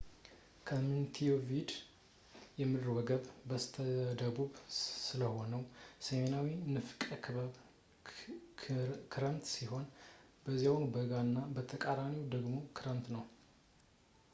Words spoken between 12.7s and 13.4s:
ክረምት ነው